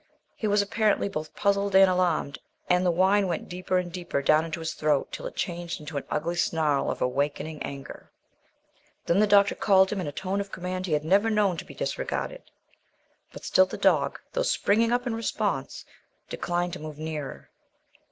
[0.35, 4.43] He was, apparently, both puzzled and alarmed, and the whine went deeper and deeper down
[4.43, 8.11] into his throat till it changed into an ugly snarl of awakening anger.
[9.05, 11.55] Then the doctor called to him in a tone of command he had never known
[11.57, 12.41] to be disregarded;
[13.31, 15.85] but still the dog, though springing up in response,
[16.29, 17.51] declined to move nearer.